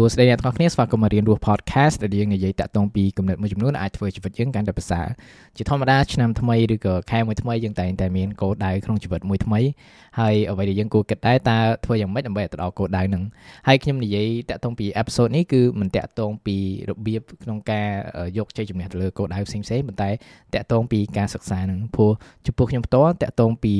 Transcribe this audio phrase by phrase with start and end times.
[0.00, 5.06] ួស្តីអ្នកទាំងអស់គ្នាស្វាគមន៍មករៀនរស់ podcast ដែលយើងនិយាយតាក់ទងពីគំនិតមួយចំនួនអាចធ្វើជីវិតយើងកាន់តែប្រសើរ
[5.56, 9.60] ជាធម្មតាឆ្នាំថ្មីឬក៏ខែមួយថ្មីយើងតែងតែមានគោលដៅក្នុងជីវិតមួយថ្មី
[10.20, 13.22] ហើយអ្វីដែលយើងគួរគិតដែរតើធ្វើយ៉ាងម៉េចដើម្បីទៅដល់គោលដៅហ្នឹង
[13.68, 16.56] ហើយខ្ញុំនិយាយតាក់ទងពី episode នេះគឺមិនតាក់ទងពី
[16.90, 17.88] របៀបក្នុងការ
[18.38, 20.10] យកជ័យជំនះទៅលើគោលដៅផ្សេងៗប៉ុន្តែ
[20.54, 22.10] តាក់ទងពីការសិក្សាហ្នឹងព្រោះ
[22.46, 23.74] ចំពោះខ្ញុំផ្ទាល់តាក់ទងពី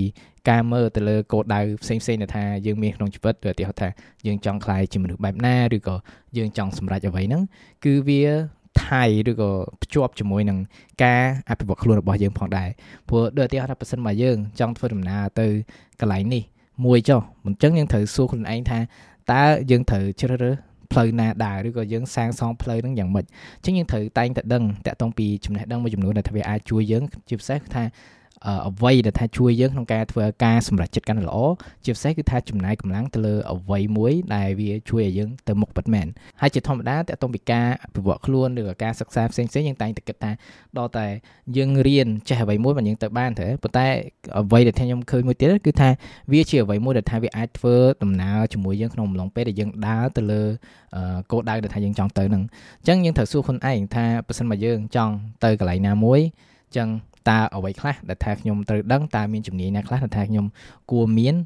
[0.49, 3.89] ការមើលទៅលើគោលដៅផ្សេងផ្សេងដែលថាយើងមានក្នុងជីវិតឬឧទាហរណ៍ថា
[4.27, 5.95] យើងចង់ខ្លាយជាមនុស្សបែបណាឬក៏
[6.37, 7.43] យើងចង់សម្រេចអ្វីហ្នឹង
[7.85, 8.23] គឺវា
[8.85, 9.51] ថៃឬក៏
[9.83, 10.59] ភ្ជាប់ជាមួយនឹង
[11.05, 12.69] ការអភិវឌ្ឍខ្លួនរបស់យើងផងដែរ
[13.09, 15.47] ព្រោះដូចឧទាហរណ៍ថាបើសិនមកយើងចង់ធ្វើដំណើរទៅ
[16.01, 16.43] កន្លែងនេះ
[16.85, 18.79] មួយចុះមិនចឹងយើងត្រូវសួរខ្លួនឯងថា
[19.33, 20.57] តើយើងត្រូវជ្រើសរើស
[20.93, 27.83] ផ្លូវណាដើរឬក៏យើងសាងសង់ផ្លូវហ្នឹងយ៉ាងម៉េចអញ្ចឹងយើងត្រូវតែងតែដឹងតាក់ទងពីចំណេះដឹងមួយចំនួនដែលថាវាអាចជួយយើងជាពិសេសថា
[28.69, 31.39] អ្វីដែលថាជួយយើងក្នុងការធ្វើការសម្រេចចិត្តកាន់តែល្អ
[31.85, 36.07] ជាពិសេសគឺថាចំណាយកម្លាំងទៅលើអ្វីមួយដែលវាជួយឲ្យយើងទៅមុខពិតមែន
[36.41, 40.31] ហើយជាធម្មតាតើតោះពីការអភិវឌ្ឍខ្លួនឬក៏ការសិក្សាផ្សេងៗយើងតែងតែគិតថា
[40.79, 41.07] ដល់តែ
[41.57, 43.87] យើងរៀនចេះអ្វីមួយមិនយើងទៅបានទេប៉ុន្តែ
[44.39, 45.91] អ្វីដែលខ្ញុំឃើញមួយទៀតគឺថា
[46.33, 50.43] វាជាអ្វីមួយដែលថាវាអាចធ្វើដំណើរជាមួយយើងក្នុងអំឡុងពេលដែលយើងដើរទៅលើ
[51.31, 52.43] គោលដៅដែលថាយើងចង់ទៅហ្នឹង
[52.81, 56.21] អញ្ចឹងយើងត្រូវសួរខ្លួនឯងថាបើសិនមកយើងចង់ទៅកន្លែងណាមួយ
[56.69, 56.89] អញ្ចឹង
[57.29, 60.47] តើអ្វីខ្លះដែលថាខ្ញុំត្រូវដឹងតើមានជំនាញណាខ្លះដែលថាខ្ញុំ
[60.91, 61.37] គួរមាន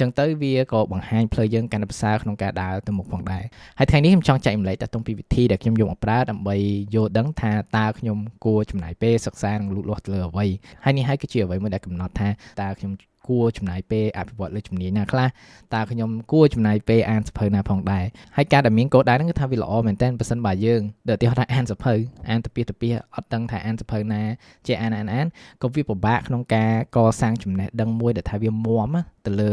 [0.00, 3.44] ចឹងទៅវាក៏បង្ហាញផ្លូវយើងកាន់តែប្រសើរក្នុងការដើរទៅមុខផងដែរ
[3.78, 6.56] ហើយថ្ងៃនេះខ្ញុំចង់ចែកម្លែកតទៅពីវិធីដែលខ្ញុំយកមកប្រើដើម្បី
[6.94, 10.46] យល់ដឹងថាតើខ្ញុំគួរចំណាយពេលសិក្សានិងលូតលាស់ទៅលើអ្វី
[10.84, 12.28] ហើយនេះហើយគឺជាអ្វីមួយដែលកំណត់ថា
[12.60, 12.92] តើខ្ញុំ
[13.28, 15.28] គួរចំណាយពេលអភិវឌ្ឍលើជំនាញណាខ្លះ
[15.74, 18.04] តើខ្ញុំគួរចំណាយពេលអានសភៅណាផងដែរ
[18.36, 21.94] ហើយការដែលមានកោដៅហ្នឹងគឺថាវាល្អមែនតើបើសិនបើយើងដូចឧទាហរណ៍ថាអានសភៅ
[22.30, 24.22] អានទៅពីទៅពីអត់ដឹងថាអានសភៅណា
[24.66, 25.26] ជាអានអានអាន
[25.62, 28.88] ក៏វាពិបាកក្នុងការកសាងចំណេះដឹងមួយដែលថាវាមាំ
[29.26, 29.50] ទៅលើ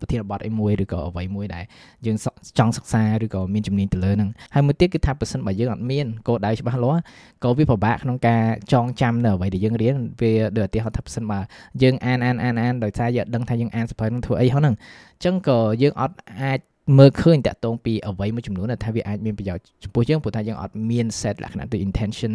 [0.00, 1.64] ប្រធានបទអីមួយឬក៏អ្វីមួយដែល
[2.06, 2.16] យើង
[2.58, 7.00] ចង់សិក្សាឬក៏មានជំនាញទៅលើហ្នឹងហើយមួយទៀតគឺថាបើសិនបើយើងអត់មានកោដៅច្បាស់លាស់
[7.44, 8.42] ក៏វាពិបាកក្នុងការ
[8.72, 11.38] ចងចាំនៅអ្វីដែលយើងរៀនវាដូចឧទាហរណ៍ថាបើសិនបើ
[11.82, 14.74] យើងអានអានអានអានដោយសារយើងដឹងថាយើងអានសភៅនឹងធ្វើអីហ្នឹង
[15.16, 16.60] អញ្ចឹងក៏យើងអត់អាច
[16.98, 22.32] មើលឃើញតាក់ទងពីអ្វីមួយចំនួនដែលថាវាអាចមានប្រយោជន៍ចំពោះយើងព្រោះថាយើងអត់មាន set លក្ខណៈទៅ intention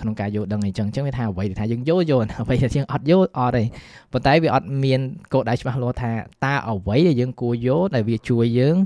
[0.00, 3.64] ក្នុងការយល់ដឹងអីចឹងអញ្ចឹងវាថាអ្វីដែលថាយើងយល់យល់អ្វីដែលយើងអត់យល់អត់ទេ
[4.12, 5.00] ប៉ុន្តែវាអត់មាន
[5.32, 6.12] គោលដៅច្បាស់លាស់ថា
[6.44, 8.76] តើអ្វីដែលយើងគួរយល់ដែលវាជួយយើង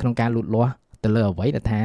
[0.00, 0.72] ក្នុងការលូតលាស់
[1.04, 1.80] ទៅលើអ្វីដែលថា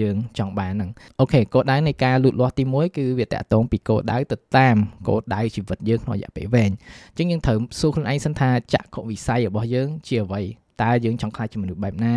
[0.00, 0.90] យើងចង់បានហ្នឹង
[1.20, 4.76] អូខេគោលដៅនៃការលូតលាស់ទី1គឺវាតកតងពីគោលដៅទៅតាម
[5.08, 10.42] គោលដៅជីវិតយើងក្នុងរយៈពេលវែងអញ្ចឹងយើងត្រូវសួរខ្លួនឯងសិនថាចក្ខុវិស័យរបស់យើងជាអ្វី
[10.82, 12.14] តើយើងចង់ខ្លាចជាមនុស្សបែបណា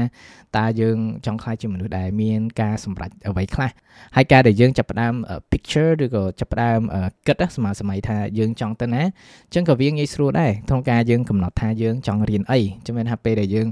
[0.58, 3.72] តើយើងចង់ខ្លាចជាមនុស្សដែលមានការសម្រេចអ្វីខ្លះ
[4.16, 5.14] ហើយការដែលយើងចាប់ផ្ដើម
[5.52, 6.80] picture ឬក៏ចាប់ផ្ដើម
[7.28, 13.68] គិតសម័យសម័យថាយើងចង់ទៅណាអញ្ចឹងក៏វាងាយស្រួលដែរក្នុងការយើងកំណត់ថាយើងចង់រៀនអីចាំមែនថាពេលដែលយើង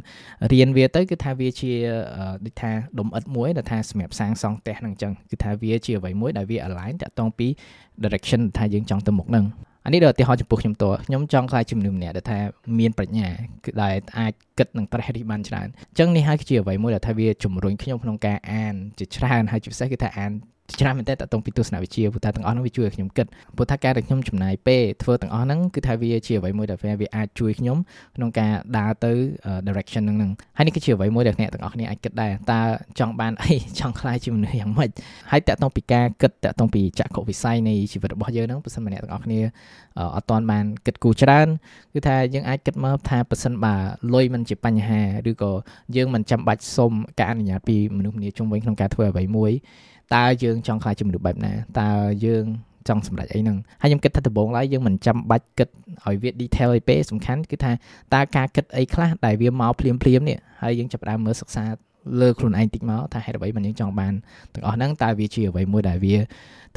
[0.51, 1.71] រៀនវាទៅគឺថាវាជា
[2.45, 7.47] ដូចថាដុំអិតមួយដែលថាសម្រាប់សាងសង់ផ្ទះហ្នឹងអញ្ចឹងគឺថាវាជាអ្វីមួយដែលវា align តាក់ទងពី
[8.03, 9.45] direction ថាយើងចង់ទៅមុខហ្នឹង
[9.85, 12.39] អានេះដល់ឧទាហរណ៍ចំពោះខ្ញុំតើខ្ញុំចង់ខ្លាចជាមនុស្សម្នាក់ដែលថា
[12.79, 13.27] មានប្រាជ្ញា
[13.65, 20.31] គឺដែលអាចគិតនឹងប្រេះរិះបានច្រើនអញ្ចឹងនេះហើយគឺជាអ្វីមួយដែលថាវាជំរុញខ្ញុំក្នុងការអានជាច្រើនហើយជាពិសេសគឺថាអាន
[20.79, 27.77] ច្រើនមែនតើតទៅពីទស្សនវិជ្ជាព្រោះថាទាំងអស់នោះវាជួយឲ្យខ្ញុំគិតព្រោះថាការដែលខ្ញុំចំណាយពេលធ្វើទាំងអស់ហ្នឹងគឺថាវាជាអ្វីមួយដែលវាអាចជួយខ្ញុំ
[28.15, 29.11] ក្នុងការដើរទៅ
[29.67, 32.61] direction ហ្នឹងហ្នឹងហើយនេះគឺជាអ្វីមួយដែលអ្នកទាំងអស់គ្នាអាចគិតដែរតើ
[32.99, 34.89] ចង់បានអីចង់ខ្លាយជាមនុស្សយ៉ាងម៉េច
[35.31, 39.39] ហើយតកតងពីការគិតតកតងពីចក្ខុវិស័យនៃជីវិតរបស់យើងហ្នឹងបើសិនម្នាក់ទាំងអស់គ្នា
[40.15, 41.47] អត់ទាន់បានគិតគូរច្រើន
[41.93, 43.75] គឺថាយើងអាចគិតមកថាបើសិនបើ
[44.13, 45.51] លុយមិនជាបញ្ហាឬក៏
[45.95, 49.51] យើងមិនចាំបាច់សុំការអនុញ្ញាតពីមនុស្សម្នាជុំវិញក្នុងការធ្វើអ្វីមួយ
[50.15, 51.89] តើយើងចង់ខ្លាចជាមនុស្សបែបណាតើ
[52.25, 52.45] យើង
[52.87, 55.69] ចង់សម្រេចអីហ្នឹងហើយខ្ញុំគិតថាដំបូងឡើយយើងមិនចាំបាច់គិត
[56.05, 57.71] ឲ្យវា detail អីពេកសំខាន់គឺថា
[58.13, 61.63] តើការគិតអីខ្លះដែលវាមកភ្លាមភ្លាមនេះហើយយើងចាប់ផ្ដើមមើលសិក្សា
[62.21, 64.13] លើខ្លួនឯងតិចមកថាហេតុអ្វីមិនយើងចង់បាន
[64.53, 66.17] ទាំងអស់ហ្នឹងតើវាជាអ្វីមួយដែលវា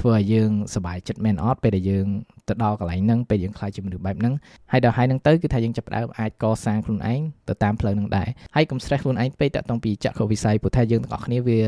[0.00, 2.06] ធ្វើឲ្យយើងសប្បាយចិត្តមែនអត់ពេលដែលយើង
[2.49, 4.34] ទៅដល់កន្លែងហ្នឹងពេលយើងខ្លាចជាមនុស្សបែបហ្នឹង
[4.72, 11.60] ហើយដល់ហើយហ្នឹងទៅគឺថាយើងចាប់ផ្ដើមអាចកសាងខ្លួនឯងទៅតាមផ្លូវហ្នឹងដែរហើយកុំ stress ខ្លួនឯងពេកតាក់ទងពីចក្ខុវិស័យព្រោះថាយើងទាំងអស់គ្នាវា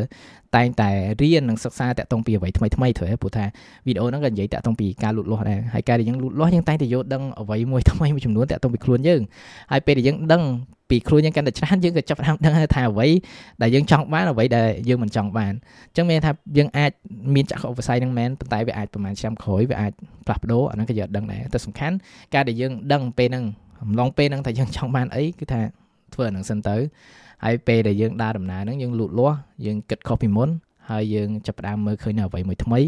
[0.57, 0.91] តែងតែ
[1.23, 3.45] រៀននិងសិក្សាតាក់ទងពីអ្វីថ្មីថ្មីត្រូវព្រោះថា
[3.87, 9.21] វីដេអូហ្នឹងក៏និយាយតាក់ទងពីការលូតលាស់ដែរហើយការដែលយើងលូតលាស់យើងតែងតែយល់ដឹងអ្វីមួយថ្មីមួយចំនួនតាក់ទងពីខ្លួនយើង
[9.73, 10.43] ហើយពេលដែលយើងដឹង
[10.91, 13.09] ពីខ្លួនយើងកាន់តែច្រើនយើងក៏ចាប់ផ្ដើមដឹងថាអ្វី
[13.63, 16.91] ដែលយើងចង់បានអ្វីដែលយើងមិនចង់បានអញ្ចឹងមានថាយើងអាច
[17.35, 19.93] មានចក្ខុវិស័យហ្នឹងមែនប៉ុន្តែវាអាចប្រហែលឆ្នាំក្រោយវាអាច
[20.27, 21.95] ផ្លាស់ប្ដូរអាហ្នឹងក៏យើងដឹងដែរតែសំខាន់
[22.35, 23.45] ការដែលយើងដឹងពេលហ្នឹង
[23.83, 25.61] អំឡុងពេលហ្នឹងថាយើងចង់បានអីគឺថា
[26.15, 26.77] ធ្វើអាហ្នឹងសិនទៅ
[27.45, 29.37] ហើយពេលដែលយើងដើរដំណើរហ្នឹងយើងលូតលាស់
[29.67, 30.51] យើងគិតខុសពីមុន
[30.91, 32.81] ហើយយើងចាប់ផ្ដើមមើលឃើញនៅអ្វីមួយថ្មី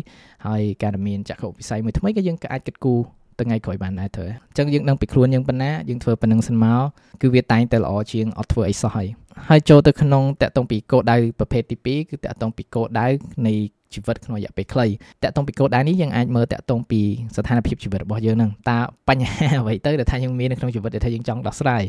[0.47, 3.01] ហើយការមានចក្ខុវិស័យមួយថ្មីក៏យើងក៏អាចគិតគូរ
[3.47, 6.81] ថ្ងៃក្រោយបានដែរត្រូវអញ្ចឹងយើងដឹងពីខ្លួនយើងប៉ុណ្ណាយើងធ្វើប៉ុណ្្នឹងសិនមក
[7.23, 9.09] គឺវាតែងតែល្អជាងអត់ធ្វើអីសោះហើយ
[9.49, 13.07] ហើយចូលទៅក្នុងតកតងពីគោលដៅប្រភេទទី2គឺតកតងពីគោលដៅ
[13.47, 13.55] នៃ
[13.95, 14.87] ជីវិតក្នុងរយៈពេលខ្លី
[15.23, 17.01] តកតងពីគោលដៅនេះយើងអាចមើលតកតងពី
[17.37, 21.83] ស្ថានភាពជីវិតរបស់យើងហ្នឹងតើបញ្ហាអ្វីទៅដែលថាយើងមាននៅក្នុងជីវិតដែលថាយើងចង់ដោះស្រាយ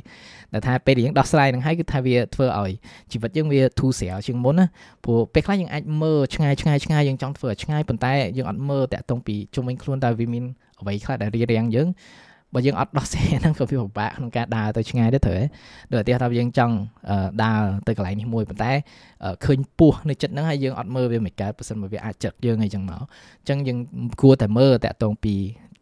[0.53, 2.71] ដែលថាពេលដែលយើងដោះស្រាយហ្នឹងហើយគឺថាវាធ្វើឲ្យ
[3.11, 4.65] ជីវិតយើងវាធូរស្រាលជាងមុនណា
[5.05, 10.43] ព្រោះពេលខ្លះយើងអាចមើលឆ្ងាយឆ្ងាយឆ្ងាយយើងចង់ធ្វើឲ្យឆ្ងាយប៉ុន្តែយើងអត់មើលតកតងពីជុំវិញខ្លួនតើវាមាន
[10.81, 11.89] អ្វីខ្លះដែលរារាំងយើង
[12.53, 15.45] បើយើងអត់ដោះស្រាយហ្នឹងក៏វាពិបាកក្នុងការដើរទៅឆ្ងាយដែរត្រូវទេ
[15.93, 16.75] ដូចឧទាហរណ៍ថាយើងចង់
[17.43, 18.71] ដើរទៅកន្លែងនេះមួយប៉ុន្តែ
[19.45, 23.77] ឃើញពស់នៅចិត្តហ្នឹងហើយយើងអត់មើលវាមិនកើតប៉ះសិនបើវាអាចចិត្តយើងអីចឹងមកអញ្ចឹងយើង
[24.21, 25.35] គួរតែមើលតាក់ទងពី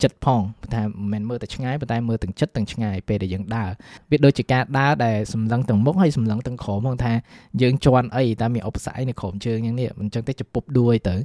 [0.04, 0.42] ចិត្តផង
[0.74, 3.72] ថាមិនមែនមើលតែឆ្ងាយប៉ុន្តែមើលទាំងចិត្តទាំងឆ្ងាយពេលដែលយើងដើរ
[4.12, 7.14] វាដូចជាការដើរដែលសម្លឹងទាំងមុខហើយសម្លឹងទាំងក្រោមផងថា
[7.62, 11.16] យើងជន់អីតើមានឧបសគ្គអីនៅក្រោមជើងយ៉ាងនេះអញ្ចឹងទៅជពុបដួយទៅ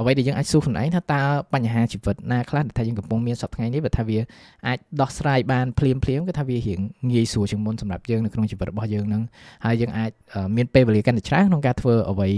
[0.00, 1.22] អ្វីដែលយើងអាចសួរខ្លួនឯងថាតើ
[1.54, 4.18] បញ្ហាជីវិតណាខ្លះដែលថាយើងកំពុងមានសប្តាហ៍ថ្ងៃនេះបើថាវា
[4.66, 6.80] អាចដោះស្រាយបានភ្លាមភ្លាមគឺថាវារៀង
[7.12, 9.22] ងាយស្រួលជាងមុនសម្រាប់យើងនៅក្នុងជីវិតរបស់យើងហ្នឹង
[9.64, 10.10] ហើយយើងអាច
[10.56, 12.28] មានពេលវេលាកាន់តែច្រើនក្នុងការធ្វើអ្វី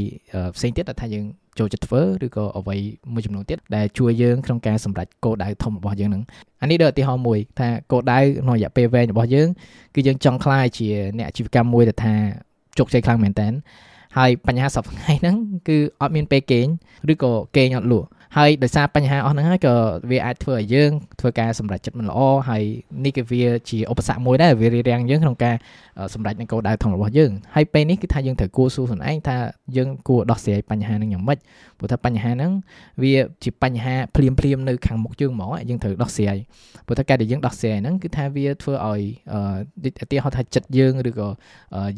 [0.57, 1.27] ផ្សេងទៀតដែលថាយើង
[1.59, 2.77] ចូលចិត្តធ្វើឬក៏អ្វី
[3.13, 6.23] មួយចំនួនទៀតដែលជួយយើងក្នុងការសម្រេចគោលដៅធំរបស់យើងនឹង
[6.63, 9.49] អានេះដូចឧទាហរណ៍មួយថាគោលដៅក្នុងរយៈពេលវែងរបស់យើង
[9.95, 12.15] គឺយើងចង់ក្លាយជាអ្នកអាជីវកម្មមួយដែលថា
[12.79, 13.49] ជោគជ័យខ្លាំងមែនតើ
[14.17, 15.37] ហើយបញ្ហាសប្តាហ៍ថ្ងៃហ្នឹង
[15.69, 16.67] គឺអត់មានពេលគេង
[17.13, 19.75] ឬក៏គេងអត់លក់ ហើយដោយសារបញ្ហាអស់ហ្នឹងហើយក៏
[20.11, 20.91] វាអាចធ្វើឲ្យយើង
[21.21, 22.63] ធ្វើការសម្រេចចិត្តមិនល្អហើយ
[23.05, 25.57] នេះគឺវាជាឧបសគ្គមួយដែរវារារាំងយើងក្នុងការ
[26.15, 29.37] សម្រេចនឹងគោលដៅធំរបស់យើងហើយពេលនេះគឺថាយើងត្រូវគួរសួរខ្លួនឯងថា
[29.77, 31.39] យើងគួរដោះស្រាយបញ្ហាហ្នឹងយ៉ាងម៉េច
[31.79, 32.53] ព្រោះថាបញ្ហាហ្នឹង
[33.03, 33.15] វា
[33.45, 36.37] ជាបញ្ហាភ្លាមភ្លាមនៅខាងមុខយើងហ្មងយើងត្រូវដោះស្រាយ
[36.87, 39.01] ព្រោះថាការដែលយើងដោះស្រាយហ្នឹងគឺថាវាធ្វើឲ្យ
[40.03, 41.29] ឧទាហរណ៍ថាចិត្តយើងឬក៏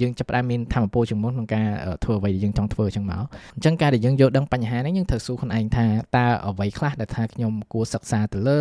[0.01, 1.67] យើងចាប់ផ្ដើមមានធម៌ពលជាងមុនក្នុងការ
[2.05, 3.25] ធ្វើអ្វីដែលយើងចង់ធ្វើអញ្ចឹងមក
[3.57, 5.87] អញ្ចឹងការដែលយើងយល់ដឹងបញ្ហាហ្នឹងយើងត្រូវសួរខ្លួនឯងថា
[6.17, 8.61] តើអ្វីខ្លះដែលថាខ្ញុំគួរសិក្សាទៅលើ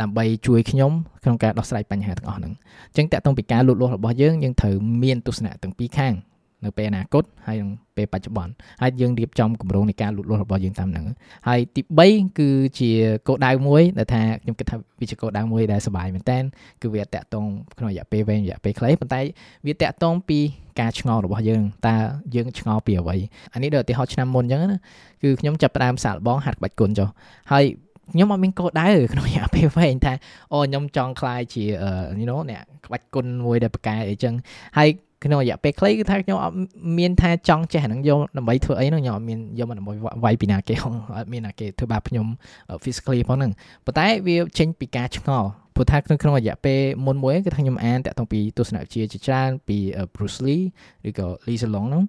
[0.00, 0.92] ដើម្បីជួយខ្ញុំ
[1.22, 2.52] ក្នុងការដោះស្រាយបញ្ហាទាំងអស់ហ្នឹង
[2.88, 6.14] អញ្ចឹងតកតងពីការលូតលាស់របស់យើងយើងត្រូវមានទស្សនៈទាំងពីរខាង
[6.66, 8.52] នៅពេលអនាគតហើយនឹងពេលបច្ចុប្បន្ន
[8.82, 11.06] ហើយយើងរៀបចំគម្រោងនៃការលូតលាស់របស់យើងតាមហ្នឹង
[11.48, 12.90] ហើយទី3គឺជា
[13.26, 16.38] គោលដៅមួយដែលថាខ្ញុំគិតថាវាជាគោលដៅមួយដែលសប្បាយមែនតើ
[16.82, 17.46] គឺវាតាក់ទង
[17.78, 19.20] ក្នុងរយៈពេលវែងរយៈពេលខ្លីប៉ុន្តែ
[19.66, 20.38] វាតាក់ទងពី
[20.80, 21.96] ការឆ្ងល់របស់យើងតើ
[22.34, 23.16] យើងឆ្ងល់ពីអ្វី
[23.54, 24.78] អានេះដូចឧទាហរណ៍ឆ្នាំមុនអញ្ចឹងណា
[25.22, 27.08] គឺខ្ញុំចាប់ផ្ដើមសាកល្បងហាត់ក្បាច់គុណចុះ
[27.52, 27.64] ហើយ
[28.12, 30.12] ខ្ញុំអត់មានកោដៅក្នុងរយៈពេលវែងថា
[30.52, 31.64] អូខ្ញុំចង់ខ្លាយជា
[32.20, 34.34] you know អ្នកក្បាច់គុណមួយដែលប្រកែអីចឹង
[34.78, 34.88] ហើយ
[35.24, 36.54] ក្នុងរយៈពេលខ្លីគឺថាខ្ញុំអត់
[36.98, 39.94] មានថាចង់ចេះហ្នឹងយកដើម្បីធ្វើអីហ្នឹងខ្ញុំអត់មានយកមកដើម្បី
[40.24, 40.74] វាយពីណាគេ
[41.16, 42.26] អត់មានណាគេធ្វើបាបខ្ញុំ
[42.82, 43.52] physically ផងហ្នឹង
[43.84, 49.78] ប៉ុន្តែវាចេញពីការឆ្ងល់ ព្រោះថាក្នុងក្នុងរយៈពេលមុនមួយគឺថាខ្ញុំអានតាក់ទងពីទស្សនវិជ្ជាជាច្រើនពី
[50.14, 50.64] Bruce Lee
[51.08, 52.02] ឬក៏ Lee Salong ហ្នឹង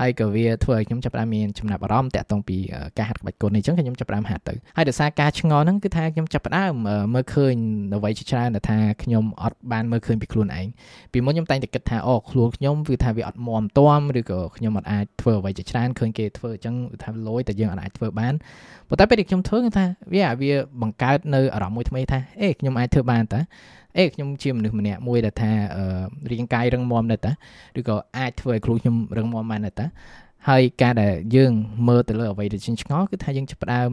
[0.00, 2.56] ហើយក៏វាធ្វើឲ្យខ្ញុំចាប់ផ្ដើមមានចំណាប់អារម្មណ៍តាក់ទងពី
[2.98, 6.72] ការហាត់ក្បាច់គុណនេះអញ្ចឹងខ្ញុំចាប់ផ្ដើមហាត់ទៅហើយដោយសារការឆ្ងល់ហ្នឹងគឺថាខ្ញុំចាប់ផ្ដើម
[7.14, 7.54] មើលឃើញ
[7.94, 10.66] អ្វីជាច្រើនដែលថាខ្ញុំអត់បានមើលឃើញពីខ្លួនឯង
[11.12, 18.34] ពីមុនខ្ញុំតែងតែគិតថាអូខ្លួនខ្ញុំវាថាវាអត់មមទាំឬក៏ខ្ញុំអត់អាចធ្វើអ្វីជាច្រើនឃើញគេធ្វើអញ្ចឹងថាលយតែយើងអត់អាចធ្វើបាន
[18.88, 23.40] ប៉ុន្តែពេលដែលខ្ញុំធ្វើគឺថាវាវាបង្កើតនៅអារម្មណ៍មួយថ្មីថាអេខ្ញុំអាចធ្វើបានតា
[23.96, 25.50] អេខ្ញុំជាមនុស្សម្នាក់មួយដែលថា
[26.30, 27.32] រាងកាយរឹងមាំដែរតា
[27.78, 29.86] ឬក៏អាចធ្វើឲ្យខ្លួនខ្ញុំរឹងមាំបានដែរតា
[30.48, 31.52] ហើយការដែលយើង
[31.88, 33.88] មើលទៅលើអ្វីដែលជាឆ្ងល់គឺថាយើងចាប់ផ្ដើម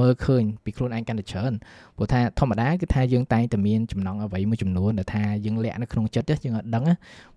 [0.00, 1.52] មើលឃើញពីខ្លួនឯងកាន់តែច្រើន
[1.96, 6.84] ព្រោះថាធម្មតាគឺថាយើងតែងតែមានចំណងអ្វីមួយចំនួនដែលថាយើងលាក់នៅក្នុងចិត្តយើងអត់ដឹង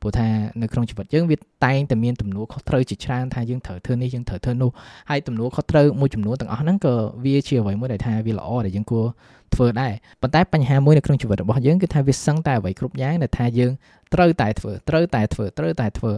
[0.01, 0.27] ព្រោះថា
[0.61, 1.35] នៅក្នុងជីវិតយើងវា
[1.65, 4.71] តែងតែមានទំនួលខុសត្រូវជាច្រើនថាយើងត្រូវធ្វើនេះយើងត្រូវធ្វើនោះ
[5.09, 9.05] ហើយទំនួលខុសត្រូវមួយចំនួនទាំងអស់ហ្នឹងក៏វាជាអ្វីមួយដែលថាវាល្អដែលយើងគួរ
[9.53, 13.71] ធ្វើដែរប៉ុន្តែបញ្ហាមួយនៅក្នុងជីវិតរបស់យើងគឺថាវាសឹងតែអ្វីគ្រប់យ៉ាងដែលថាយើង
[14.13, 16.13] ត្រូវតែធ្វើត្រូវតែធ្វើត្រូវតែធ្វើ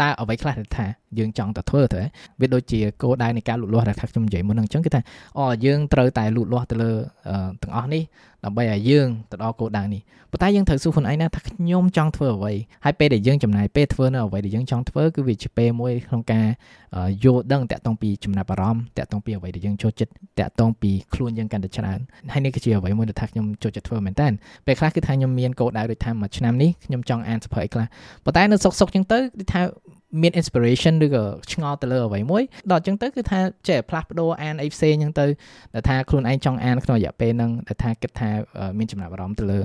[0.00, 0.86] តើអ្វីខ្លះដែលថា
[1.18, 2.00] យើងចង់ទៅធ្វើទៅ
[2.40, 5.00] វាដូចជាគោលដៅនៃការលូតលាស់ដែលថាខ្ញុំនិយាយមុនហ្នឹងអញ្ចឹងគឺថា
[5.38, 6.90] អូយើងត្រូវតែលូតលាស់ទៅលើ
[7.62, 8.02] ទាំងអស់នេះ
[8.44, 10.02] ដើម្បីឲ្យយើងទៅដល់គោលដៅនេះ
[10.32, 12.52] ប៉ុន្តែយើងត្រូវសួរខ្លួនឯងណាថាខ្ញុំចង់ធ្វើអ្វី
[12.84, 16.46] ហើយពេលដែលយើងចំណាយពេលធ្វើនៅអ្វីដែលយើងចង់ធ្វើគឺវាជាពេលមួយក្នុងការ
[17.24, 21.98] យល់ដឹងតាក់ទងពីចំណាប់អារម្មណ៍តាក់ទងពីអ្វីដែលយើងចូលចិត្តតាក់ទងពីខ្លួនយើងកាន់តែច្រើន
[22.32, 24.28] ហើយនេះគឺជាអ្វីមួយដែលថាខ្ញុំចូលចិត្តធ្វើមែនតើ
[24.66, 27.86] ពេលខ្លះគឺថាខ្ញុំមានគោលដៅដូចថាមួយឆ្នាំនេះខ្ញុំចង់អានសភៅអីខ្លះ
[28.24, 29.62] ប៉ុន្តែនៅសុកសុកចឹងទៅគឺថា
[30.22, 35.26] មាន inspiration ឬក៏ឆ្ងល់ទៅលើអ្វីមួយដល់អញ្ចឹងទៅគឺថាចេះផ្លាស់ប្ដូរអានអីផ្សេងអញ្ចឹងទៅ
[35.74, 38.30] ដែលថាខ្លួនឯងចង់អានក្នុងរយៈពេលហ្នឹងដែលថាគិតថា
[38.78, 39.60] មានចំណាប់អារម្មណ៍ទៅលើ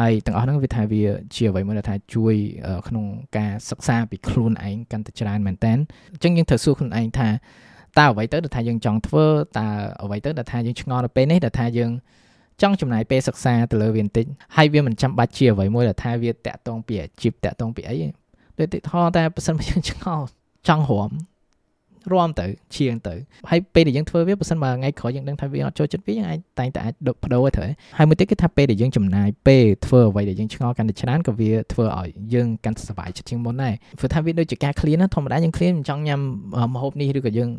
[0.00, 1.02] ហើយទាំងអស់ហ្នឹងវាថាវា
[1.34, 2.34] ជាអ្វីមួយដែលថាជួយ
[2.88, 3.04] ក្នុង
[3.38, 7.28] ការសិក្សាពីខ្លួនឯងកាន់តែច្រើនមែនតើអញ្ចឹងយើងត្រូវសួរខ្លួនឯងថា
[7.98, 9.26] តើអ្វីទៅដែលថាយើងចង់ធ្វើ
[9.58, 9.66] តើ
[10.02, 11.92] អ្វីទៅដែលថាយើងឆ្ងល់នៅពេលនេះដែលថាយើង
[12.62, 17.96] ចង់ចំណាយពេលសិក្សាទៅលើវាបន្តិចហើយវាមិនចាំបាច់ជាអ្វីមួយដែលថាវាតាក់ទងពីអាជីពតាក់ទងពីអី
[18.60, 20.24] ដូចទីថតែបើសិនមកយើងឆ្ងល់
[20.68, 21.10] ចង់រំ
[22.12, 23.14] រួមទៅឈៀងទៅ
[23.50, 27.64] ហើយពេលដែលយើងធ្វើវាបើសិនបើថ្ងៃក្រោយយើងដឹងថាវាអត់ចូលចិត្តវាយើងអាចតែងតែអាចបដូរទៅ
[27.98, 36.20] ហើយមួយទៀតគឺថាពេលដែលយើងចំណាយពេលធ្វើអ្វីដែលយើងឆ្ងល់កាន់តែច្រើនក៏វាធ្វើឲ្យយើងកាន់តែសុបាយចិត្តជាងមុនដែរព្រោះថាវាដូចជាការ clean ណាធម្មតាយើង clean មិនចង់ញ៉ាំ
[36.74, 37.50] ម្ហូបនេះឬក៏យើង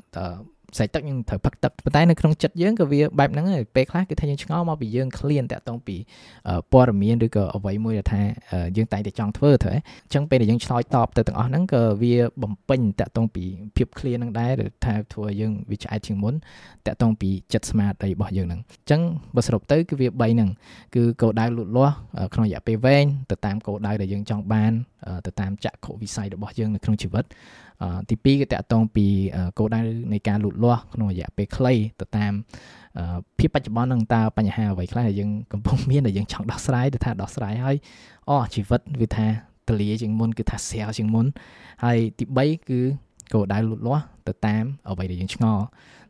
[0.77, 5.95] ស្រេចទឹកយើងត្រូវផឹកទឹកប៉ុន្តែនៅក្នុងចិត្តយើងក៏វាបែបហ្នឹងហើយពេលខ្លះគឺថាយើងឆ្ងល់មកពីយើងឃ្លានតាក់ទងពី
[6.71, 8.21] ព័ត៌មានឬក៏អ្វីមួយដែលថា
[8.77, 9.77] យើងតែងតែចង់ធ្វើទៅអ
[10.09, 13.43] ញ្ចឹងពេលដែលយើងឆ្លើយតបទៅទាំងអស់ហ្នឹងក៏វាបំពេញតាក់ទងពី
[13.75, 14.51] ភាពឃ្លានហ្នឹងដែរ
[14.85, 16.33] ថាធ្វើឲ្យយើងវាឆ្អែតជាងមុន
[16.85, 19.01] តាក់ទងពីចិត្តស្មារតីរបស់យើងហ្នឹងអញ្ចឹង
[19.35, 20.49] បើសរុបទៅគឺវា3ហ្នឹង
[20.95, 21.95] គឺគោលដៅលូតលាស់
[22.33, 24.73] ក្នុងរយៈពេលវែងទៅតាមគោលដៅដែលយើងចង់បាន
[25.25, 27.25] ទៅតាមចក្ខុវិស័យរបស់យើងនៅក្នុងជីវិត
[28.09, 29.05] ទី2គឺតកតងពី
[29.57, 29.79] គោលដៅ
[30.13, 32.33] នៃការលូតលាស់ក្នុងរយៈពេលខ្លីទៅតាម
[33.39, 37.77] ភាពបច្ចុប្បន្ននឹងតើបញ្ហាអ្វីខ្លះដែលយើងកំពុងមានដែលយើងចង់ដោះស្រាយទៅថាដោះស្រាយហើយ
[38.29, 39.27] អូជីវិតវាថា
[39.69, 41.25] ទលាជាងមុនគឺថាស្រាលជាងមុន
[41.83, 42.79] ហើយទី3គឺ
[43.33, 45.63] គោលដៅលូតលាស់ទៅតាមអ្វីដែលយើងឆ្ងល់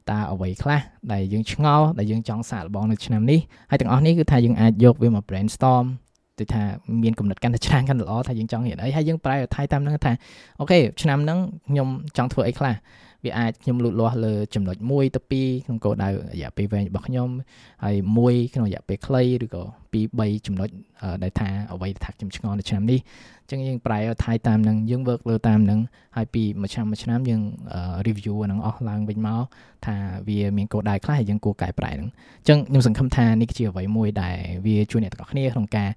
[0.10, 0.82] តើអ្វីខ្លះ
[1.14, 5.86] ដែលយើងឆ្ងល់ដែលយើងចង់សាកល្បងនៅឆ្នាំនេះហើយទាំងអស់នេះគឺថាយើងអាចយកវាមក brainstorm
[6.42, 6.64] ដូចថា
[7.04, 10.14] មានកំណត់កាន់តែច្រើនកាន់តែល្អថាយើងចង់រៀនអីហើយយើងប្រែថៃតាមហ្នឹងថា
[10.60, 12.74] អូខេឆ្នាំហ្នឹងខ្ញុំចង់ធ្វើអីខ្លះ
[13.24, 17.30] វាអាចខ្ញុំលូតលាស់លើចំណុច1ទៅ2ក្នុងគោលដៅរយៈពេលវែងរបស់ខ្ញុំ
[17.84, 17.96] ហើយ
[18.26, 20.70] 1ក្នុងរយៈពេលខ្លីឬក៏ 2 3ចំណុច
[21.24, 23.00] ដែលថាអ្វីថាខ្ញុំឆ្ងល់នៅឆ្នាំនេះ
[23.42, 25.80] អញ្ចឹងយើងប្រែថៃតាមនឹងយើង work លើតាមនឹង
[26.16, 27.42] ហើយពីមួយឆ្នាំមួយឆ្នាំយើង
[28.08, 29.44] review អានឹងអស់ឡើងវិញមក
[29.86, 29.96] ថា
[30.28, 35.90] វាមានគោលដៅខ្លះហើយយើងគួរកែប្រែនឹងអញ្ចឹងខ្ញុំសង្ឃឹមថានេះជាអ្វីមួយដែលវាជួយអ្នកទាំងអស់គ្នាក្នុងការ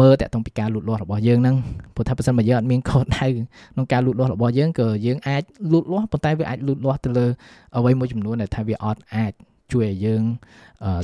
[0.00, 1.56] មើលតកតងពីការលូតលាស់របស់យើងហ្នឹង
[1.94, 7.26] ព្រោះថាបើសិនបើយើងអត់មានគោលដៅក្នុងការលូតលាស់របស់យើងក៏យើងអាចលូតលាស់ប៉ុន្តែវាអាចលូតលាស់ទៅលើ
[7.76, 9.32] អ្វីមួយចំនួនដែលថាវាអត់អាច
[9.72, 10.22] ជួយឲ្យយើង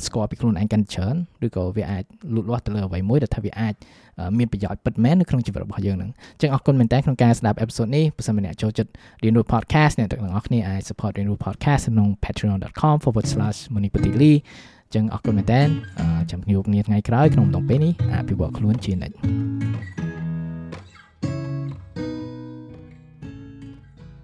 [0.05, 2.03] ស្គាល់ពីខ្លួនឯងកាន់ច្រើនឬក៏វាអាច
[2.35, 3.73] លូតលាស់ទៅលើអ្វីមួយដែលថាវាអាច
[4.37, 8.91] មានប្រយោជន៍ពិតមែននៅក្នុងជីវិតរបស់យើងហ្នឹងអញ្ចឹងអរគុណមែនតើក្នុងការស្ដាប់អេពីសូតនេះបើសិនជាអ្នកចូលចិត្ត
[9.23, 14.33] រៀនរស់ podcast អ្នកទាំងអស់គ្នាអាច support រៀនរស់ podcast ក្នុង patreon.com/monipatili
[14.95, 15.61] ចឹងអរគុណមែនតើ
[16.31, 19.15] ចាំជួបគ្នាថ្ងៃក្រោយក្នុងដំណពេលនេះអភិវឌ្ឍខ្លួនជានិច្ច